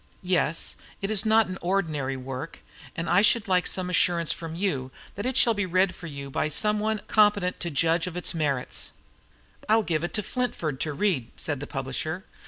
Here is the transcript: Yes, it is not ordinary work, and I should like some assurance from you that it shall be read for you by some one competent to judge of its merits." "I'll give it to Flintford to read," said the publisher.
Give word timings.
Yes, 0.23 0.77
it 0.99 1.11
is 1.11 1.27
not 1.27 1.47
ordinary 1.61 2.17
work, 2.17 2.57
and 2.95 3.07
I 3.07 3.21
should 3.21 3.47
like 3.47 3.67
some 3.67 3.87
assurance 3.87 4.31
from 4.31 4.55
you 4.55 4.89
that 5.13 5.27
it 5.27 5.37
shall 5.37 5.53
be 5.53 5.67
read 5.67 5.93
for 5.93 6.07
you 6.07 6.31
by 6.31 6.49
some 6.49 6.79
one 6.79 7.01
competent 7.05 7.59
to 7.59 7.69
judge 7.69 8.07
of 8.07 8.17
its 8.17 8.33
merits." 8.33 8.93
"I'll 9.69 9.83
give 9.83 10.03
it 10.03 10.15
to 10.15 10.23
Flintford 10.23 10.79
to 10.79 10.93
read," 10.93 11.29
said 11.37 11.59
the 11.59 11.67
publisher. 11.67 12.25